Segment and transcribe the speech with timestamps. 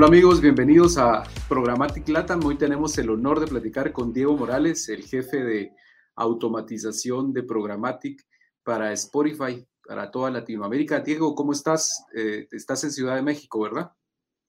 [0.00, 2.42] Hola amigos, bienvenidos a Programmatic Latam.
[2.46, 5.72] Hoy tenemos el honor de platicar con Diego Morales, el jefe de
[6.14, 8.26] automatización de Programmatic
[8.62, 11.00] para Spotify, para toda Latinoamérica.
[11.00, 12.06] Diego, ¿cómo estás?
[12.16, 13.92] Eh, estás en Ciudad de México, ¿verdad?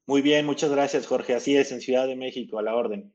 [0.07, 1.35] Muy bien, muchas gracias Jorge.
[1.35, 3.13] Así es, en Ciudad de México, a la orden.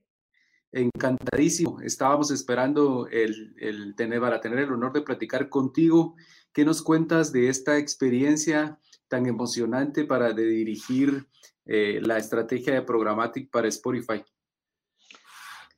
[0.73, 1.81] Encantadísimo.
[1.81, 6.17] Estábamos esperando el, el tener, para tener el honor de platicar contigo.
[6.53, 8.79] ¿Qué nos cuentas de esta experiencia
[9.09, 11.27] tan emocionante para de dirigir
[11.65, 14.23] eh, la estrategia de Programmatic para Spotify?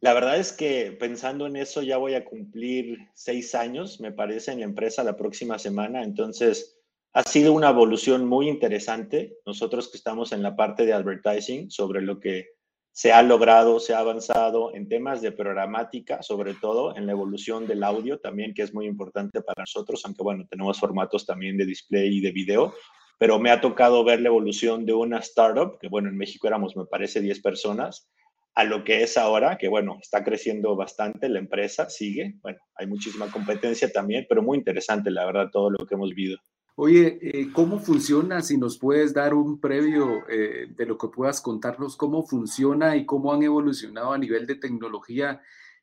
[0.01, 4.53] La verdad es que pensando en eso ya voy a cumplir seis años, me parece,
[4.53, 6.05] en la empresa la próxima semana.
[6.05, 6.79] Entonces,
[7.13, 9.39] ha sido una evolución muy interesante.
[9.45, 12.47] Nosotros que estamos en la parte de advertising, sobre lo que
[12.93, 17.67] se ha logrado, se ha avanzado en temas de programática, sobre todo en la evolución
[17.67, 21.67] del audio también, que es muy importante para nosotros, aunque bueno, tenemos formatos también de
[21.67, 22.75] display y de video,
[23.19, 26.77] pero me ha tocado ver la evolución de una startup, que bueno, en México éramos,
[26.77, 28.09] me parece, 10 personas,
[28.55, 32.87] a lo que es ahora, que bueno, está creciendo bastante la empresa, sigue, bueno, hay
[32.87, 36.39] muchísima competencia también, pero muy interesante, la verdad, todo lo que hemos vivido.
[36.81, 38.41] Oye, eh, ¿cómo funciona?
[38.41, 43.05] Si nos puedes dar un previo eh, de lo que puedas contarnos, cómo funciona y
[43.05, 45.41] cómo han evolucionado a nivel de tecnología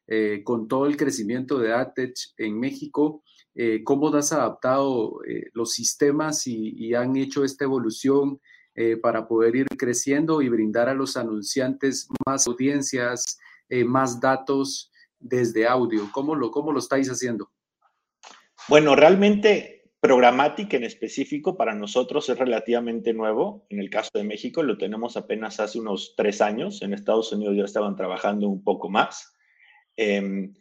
[0.07, 3.23] eh, con todo el crecimiento de ATECH en México
[3.55, 8.41] eh, cómo has adaptado eh, los sistemas y, han hecho esta evolución
[8.75, 13.39] eh, para poder ir creciendo y brindar a los anunciantes más audiencias,
[13.87, 16.09] más datos desde audio.
[16.11, 17.51] ¿Cómo lo, ¿Cómo lo estáis haciendo?
[18.67, 19.75] Bueno, realmente
[20.05, 23.65] Programmatic en específico para nosotros es relativamente nuevo.
[23.69, 26.83] En el caso de México lo tenemos apenas hace unos tres años.
[26.83, 29.33] En Estados Unidos ya estaban trabajando un poco más.
[29.97, 30.53] Em,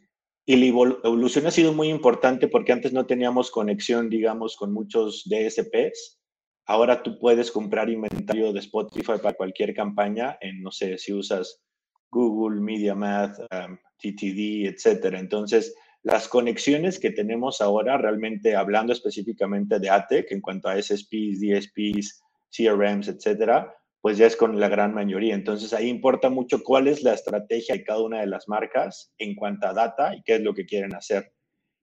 [0.45, 5.23] y la evolución ha sido muy importante porque antes no teníamos conexión, digamos, con muchos
[5.25, 6.19] DSPs.
[6.67, 11.63] Ahora tú puedes comprar inventario de Spotify para cualquier campaña en, no sé, si usas
[12.11, 15.19] Google, MediaMath, um, TTD, etcétera.
[15.19, 21.39] Entonces, las conexiones que tenemos ahora, realmente hablando específicamente de ATEC en cuanto a SSPs,
[21.41, 22.21] DSPs,
[22.55, 23.75] CRMs, etcétera,
[24.05, 25.33] pues ya es con la gran mayoría.
[25.33, 29.33] Entonces ahí importa mucho cuál es la estrategia de cada una de las marcas en
[29.33, 31.33] cuanto a data y qué es lo que quieren hacer.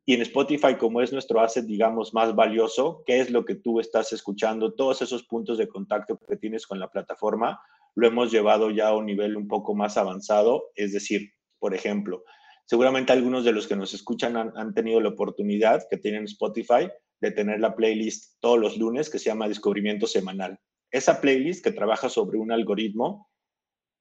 [0.06, 3.80] Y en Spotify, como es nuestro asset, digamos, más valioso, qué es lo que tú
[3.80, 7.60] estás escuchando, todos esos puntos de contacto que tienes con la plataforma,
[7.96, 10.70] lo hemos llevado ya a un nivel un poco más avanzado.
[10.76, 12.22] Es decir, por ejemplo,
[12.66, 16.88] seguramente algunos de los que nos escuchan han, han tenido la oportunidad que tienen Spotify
[17.20, 20.60] de tener la playlist todos los lunes que se llama Descubrimiento Semanal
[20.92, 23.28] esa playlist que trabaja sobre un algoritmo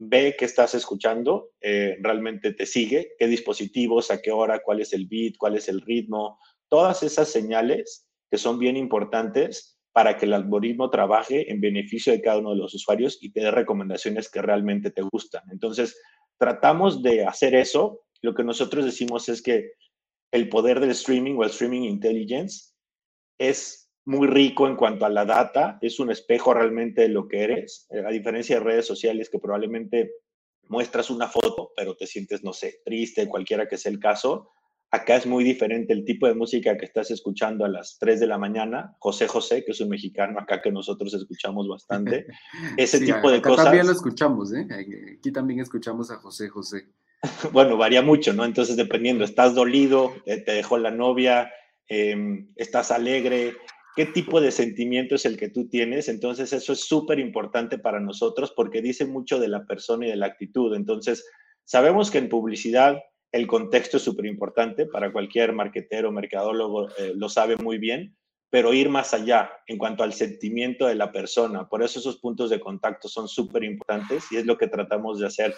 [0.03, 4.93] ve qué estás escuchando, eh, realmente te sigue, qué dispositivos, a qué hora, cuál es
[4.93, 10.25] el beat, cuál es el ritmo, todas esas señales que son bien importantes para que
[10.25, 14.29] el algoritmo trabaje en beneficio de cada uno de los usuarios y te dé recomendaciones
[14.29, 15.43] que realmente te gustan.
[15.51, 15.99] Entonces,
[16.39, 18.01] tratamos de hacer eso.
[18.21, 19.73] Lo que nosotros decimos es que
[20.31, 22.73] el poder del streaming o el streaming intelligence
[23.37, 23.80] es
[24.11, 27.87] muy rico en cuanto a la data, es un espejo realmente de lo que eres,
[27.89, 30.11] eh, a diferencia de redes sociales que probablemente
[30.67, 34.51] muestras una foto, pero te sientes, no sé, triste, cualquiera que sea el caso.
[34.91, 38.27] Acá es muy diferente el tipo de música que estás escuchando a las 3 de
[38.27, 38.97] la mañana.
[38.99, 42.27] José José, que es un mexicano acá que nosotros escuchamos bastante.
[42.77, 43.65] Ese tipo de cosas.
[43.65, 44.67] También lo escuchamos, ¿eh?
[45.17, 46.87] Aquí también escuchamos a José José.
[47.53, 48.43] bueno, varía mucho, ¿no?
[48.43, 51.49] Entonces, dependiendo, estás dolido, te dejó la novia,
[51.87, 53.55] em, estás alegre,
[53.95, 56.07] qué tipo de sentimiento es el que tú tienes.
[56.09, 60.15] Entonces, eso es súper importante para nosotros porque dice mucho de la persona y de
[60.15, 60.75] la actitud.
[60.75, 61.25] Entonces,
[61.63, 67.13] sabemos que en publicidad el contexto es súper importante para cualquier marketero o mercadólogo, eh,
[67.15, 68.17] lo sabe muy bien,
[68.49, 71.69] pero ir más allá en cuanto al sentimiento de la persona.
[71.69, 75.27] Por eso esos puntos de contacto son súper importantes y es lo que tratamos de
[75.27, 75.55] hacer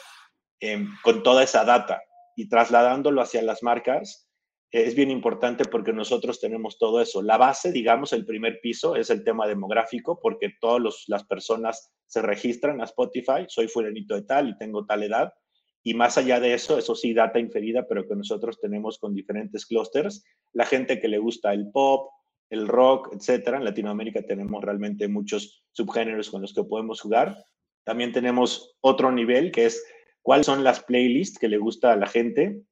[0.59, 2.01] em, con toda esa data
[2.35, 4.29] y trasladándolo hacia las marcas
[4.73, 7.21] es bien importante porque nosotros tenemos todo eso.
[7.21, 12.23] La base, digamos, el primer piso es el tema demográfico, porque todas las personas se
[12.23, 15.31] registran a Spotify, soy fulanito de tal y tengo tal edad.
[15.83, 19.67] Y más allá de eso, eso sí, data inferida, pero que nosotros tenemos con diferentes
[19.67, 20.25] clusters.
[20.53, 22.09] La gente que le gusta el pop,
[22.49, 23.57] el rock, etcétera.
[23.57, 27.37] En Latinoamérica tenemos realmente muchos subgéneros con los que podemos jugar.
[27.83, 29.85] También tenemos otro nivel que es
[30.23, 32.63] cuáles son las playlists que le gusta a la gente.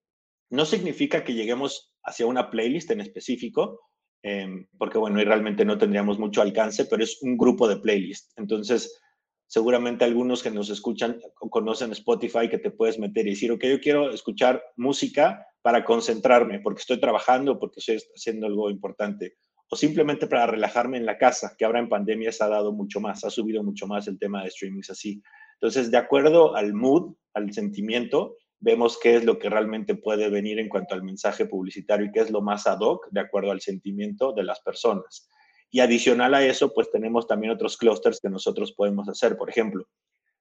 [0.50, 3.80] No significa que lleguemos hacia una playlist en específico,
[4.24, 8.34] em, porque bueno, y realmente no tendríamos mucho alcance, pero es un grupo de playlists.
[8.38, 9.00] Entonces,
[9.48, 11.20] seguramente algunos que nos escuchan
[11.50, 16.60] conocen Spotify que te puedes meter y decir, ok, yo quiero escuchar música para concentrarme,
[16.60, 19.36] porque estoy trabajando, porque estoy haciendo algo importante,
[19.70, 23.00] o simplemente para relajarme en la casa, que ahora en pandemia se ha dado mucho
[23.00, 25.22] más, ha subido mucho más el tema de streamings así.
[25.56, 30.60] Entonces, de acuerdo al mood, al sentimiento, vemos qué es lo que realmente puede venir
[30.60, 33.60] en cuanto al mensaje publicitario y qué es lo más ad hoc de acuerdo al
[33.60, 35.28] sentimiento de las personas.
[35.72, 39.38] Y adicional a eso, pues tenemos también otros clusters que nosotros podemos hacer.
[39.38, 39.86] Por ejemplo,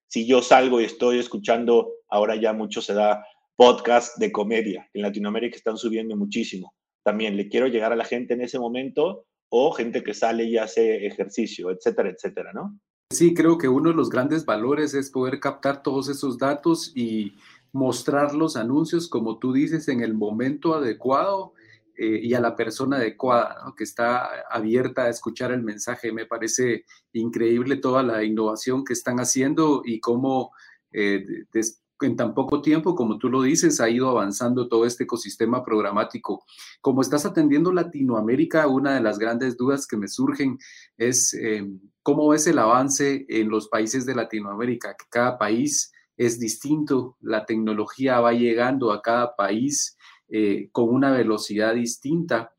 [0.06, 3.24] si yo salgo y estoy escuchando, ahora ya mucho se da
[3.56, 4.88] podcast de comedia.
[4.92, 6.74] En Latinoamérica están subiendo muchísimo.
[7.02, 10.58] También le quiero llegar a la gente en ese momento o gente que sale y
[10.58, 12.78] hace ejercicio, etcétera, etcétera, ¿no?
[13.12, 17.34] Sí, creo que uno de los grandes valores es poder captar todos esos datos y
[17.72, 21.54] mostrar los anuncios, como tú dices, en el momento adecuado
[21.96, 26.12] eh, y a la persona adecuada, que está abierta a escuchar el mensaje.
[26.12, 30.52] Me parece increíble toda la innovación que están haciendo y cómo
[30.92, 31.24] eh,
[32.02, 36.44] en tan poco tiempo, como tú lo dices, ha ido avanzando todo este ecosistema programático.
[36.80, 40.58] Como estás atendiendo Latinoamérica, una de las grandes dudas que me surgen
[40.96, 41.68] es eh,
[42.02, 47.46] cómo ves el avance en los países de Latinoamérica, que cada país es distinto, la
[47.46, 49.96] tecnología va llegando a cada país
[50.28, 52.52] eh, con una velocidad distinta.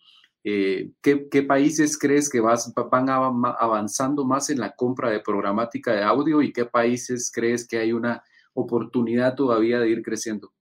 [0.44, 6.42] Eh, ¿qué, países crees que van avanzando más en la compra de programática de audio
[6.42, 8.24] y qué países crees que hay una
[8.56, 10.52] oportunidad todavía de ir creciendo?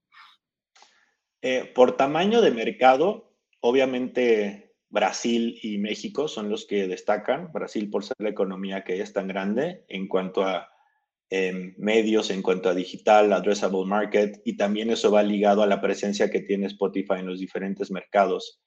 [1.41, 7.51] Eh, por tamaño de mercado, obviamente Brasil y México son los que destacan.
[7.51, 10.70] Brasil por ser la economía que es tan grande en cuanto a
[11.31, 15.81] em, medios, en cuanto a digital, addressable market, y también eso va ligado a la
[15.81, 18.61] presencia que tiene Spotify en los diferentes mercados.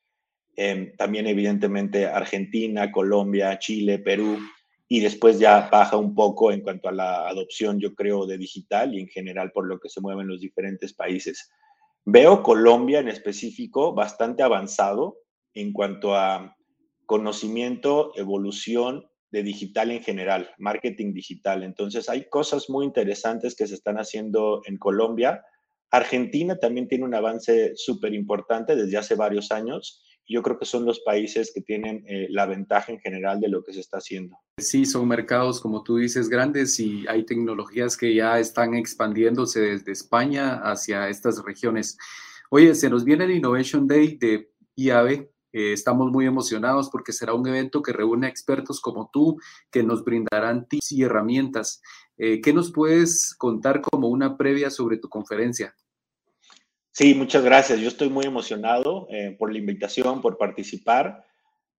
[0.56, 4.38] Em, también evidentemente Argentina, Colombia, Chile, Perú
[4.88, 8.94] y después ya baja un poco en cuanto a la adopción, yo creo, de digital
[8.94, 11.50] y en general por lo que se mueven los diferentes países.
[12.04, 15.18] Veo Colombia en específico bastante avanzado
[15.54, 16.56] en cuanto a
[17.06, 21.62] conocimiento, evolución de digital en general, marketing digital.
[21.62, 25.42] Entonces hay cosas muy interesantes que se están haciendo en Colombia.
[25.90, 30.84] Argentina también tiene un avance súper importante desde hace varios años yo creo que son
[30.84, 34.38] los países que tienen eh, la ventaja en general de lo que se está haciendo.
[34.58, 39.92] Sí, son mercados, como tú dices, grandes y hay tecnologías que ya están expandiéndose desde
[39.92, 41.98] España hacia estas regiones.
[42.50, 45.28] Oye, se nos viene el Innovation Day de IAB.
[45.54, 49.38] Eh, estamos muy emocionados porque será un evento que reúne a expertos como tú
[49.70, 51.80] que nos brindarán tips y herramientas.
[52.18, 55.72] Eh, ¿Qué nos puedes contar como una previa sobre tu conferencia?
[56.90, 57.78] Sí, muchas gracias.
[57.78, 61.24] Yo estoy muy emocionado eh, por la invitación, por participar.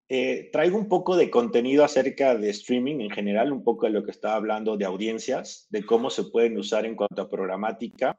[0.07, 4.11] Traigo un poco de contenido acerca de streaming en general, un poco de lo que
[4.11, 8.17] estaba hablando de audiencias, de cómo se pueden usar en cuanto a programática,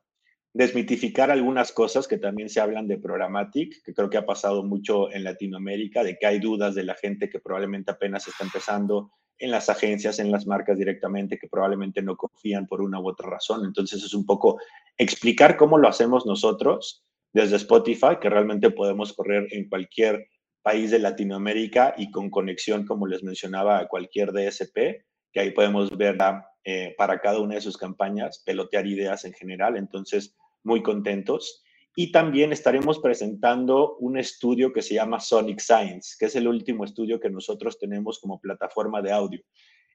[0.57, 5.13] desmitificar algunas cosas que también se hablan de programática, que creo que ha pasado mucho
[5.13, 9.51] en Latinoamérica, de que hay dudas de la gente que probablemente apenas está empezando en
[9.51, 13.67] las agencias, en las marcas directamente, que probablemente no confían por una u otra razón.
[13.67, 14.59] Entonces es un poco
[14.97, 17.05] explicar cómo lo hacemos nosotros
[17.35, 20.27] desde Spotify, que realmente podemos correr en cualquier
[20.63, 25.05] país de Latinoamérica y con conexión, como les mencionaba, a cualquier DSP,
[25.35, 26.17] que ahí podemos ver
[26.65, 29.77] eh, para cada una de sus campañas, pelotear ideas en general.
[29.77, 30.35] Entonces,
[30.67, 31.63] muy contentos.
[31.95, 36.85] Y también estaremos presentando un estudio que se llama Sonic Science, que es el último
[36.85, 39.41] estudio que nosotros tenemos como plataforma de audio.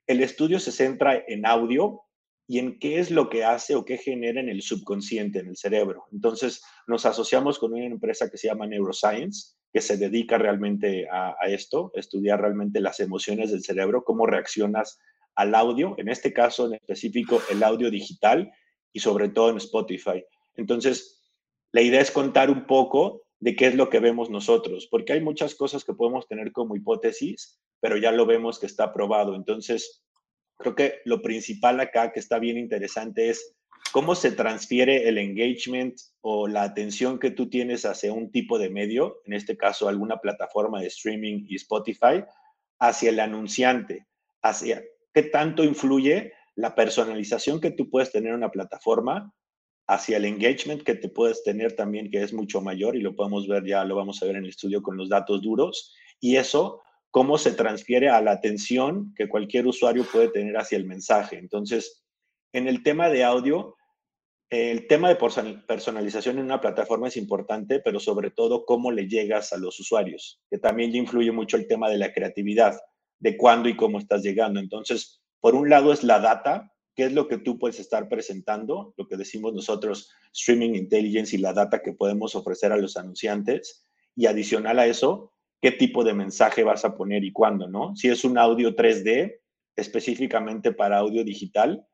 [0.08, 2.02] El estudio se centra en audio
[2.48, 5.58] y en qué es lo que hace o qué genera en el subconsciente, en el
[5.58, 6.06] cerebro.
[6.12, 11.36] Entonces, nos asociamos con una empresa que se llama Neuroscience, que se dedica realmente a,
[11.40, 15.00] a esto, estudiar realmente las emociones del cerebro, cómo reaccionas
[15.36, 18.52] al audio, en este caso en específico el audio digital
[18.92, 20.24] y sobre todo en Spotify.
[20.56, 21.22] Entonces,
[21.72, 25.22] la idea es contar un poco de qué es lo que vemos nosotros, porque hay
[25.22, 29.36] muchas cosas que podemos tener como hipótesis, pero ya lo vemos que está probado.
[29.36, 30.04] Entonces,
[30.58, 33.56] creo que lo principal acá que está bien interesante es
[33.92, 38.70] cómo se transfiere el engagement o la atención que tú tienes hacia un tipo de
[38.70, 42.24] medio, en este caso alguna plataforma de streaming y Spotify,
[42.80, 44.08] hacia el anunciante,
[44.42, 49.34] hacia qué tanto influye la personalización que tú puedes tener en una plataforma
[49.92, 53.46] hacia el engagement que te puedes tener también, que es mucho mayor, y lo podemos
[53.46, 56.82] ver ya, lo vamos a ver en el estudio con los datos duros, y eso,
[57.10, 61.38] cómo se transfiere a la atención que cualquier usuario puede tener hacia el mensaje.
[61.38, 62.06] Entonces,
[62.54, 63.76] en el tema de audio,
[64.50, 65.18] el tema de
[65.68, 70.42] personalización en una plataforma es importante, pero sobre todo cómo le llegas a los usuarios,
[70.50, 72.80] que también influye mucho el tema de la creatividad,
[73.20, 74.62] de cuándo y cómo estás llegando.
[74.62, 78.94] Entonces, por un lado es la data, qué es lo que tú puedes estar presentando,
[78.98, 83.86] lo que decimos nosotros, streaming intelligence y la data que podemos ofrecer a los anunciantes.
[84.16, 87.96] Y adicional a eso, qué tipo de mensaje vas a poner y cuándo, ¿no?
[87.96, 89.40] Si es un audio 3D,
[89.76, 91.86] específicamente para audio digital,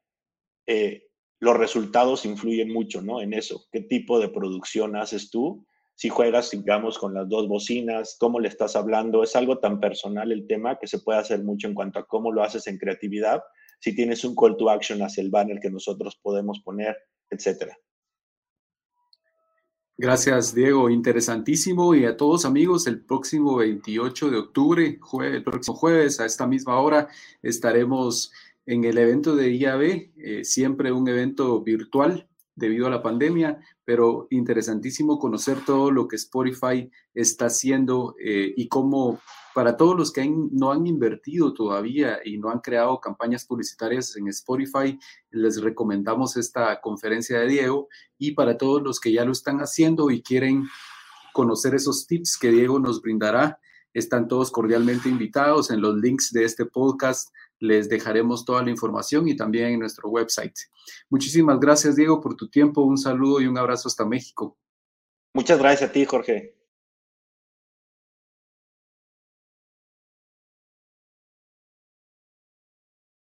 [0.65, 1.03] eh,
[1.39, 3.21] los resultados influyen mucho, ¿no?
[3.21, 5.65] En eso, qué tipo de producción haces tú,
[5.97, 10.31] si juegas, digamos, con las dos bocinas, cómo le estás hablando, es algo tan personal
[10.31, 13.41] el tema que se puede hacer mucho en cuanto a cómo lo haces en creatividad,
[13.79, 16.95] si tienes un call to action hacia el banner que nosotros podemos poner,
[17.29, 17.77] etcétera.
[19.99, 20.91] Gracias, Diego.
[20.91, 21.95] Interesantísimo.
[21.95, 26.79] Y a todos amigos, el próximo 28 de octubre, el próximo jueves, a esta misma
[26.79, 27.07] hora,
[27.41, 28.31] estaremos
[28.67, 32.27] en el evento de IAB, eh, siempre un evento virtual
[32.57, 38.67] debido a la pandemia, pero interesantísimo conocer todo lo que Spotify está haciendo eh, y
[38.67, 39.19] cómo
[39.53, 44.27] para todos los que no han invertido todavía y no han creado campañas publicitarias en
[44.27, 44.99] Spotify,
[45.29, 47.87] les recomendamos esta conferencia de Diego.
[48.17, 50.67] Y para todos los que ya lo están haciendo y quieren
[51.33, 53.59] conocer esos tips que Diego nos brindará,
[53.93, 59.27] están todos cordialmente invitados en los links de este podcast les dejaremos toda la información
[59.27, 60.55] y también en nuestro website.
[61.09, 62.81] Muchísimas gracias, Diego, por tu tiempo.
[62.81, 64.57] Un saludo y un abrazo hasta México.
[65.33, 66.56] Muchas gracias a ti, Jorge.